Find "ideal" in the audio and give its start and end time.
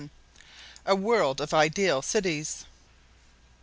1.53-2.01